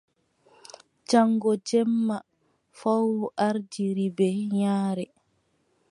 Jaŋgo 1.09 1.51
jemma 1.67 2.17
fowru 2.77 3.27
ardiri 3.47 4.07
bee 4.17 4.37
yaare. 4.61 5.05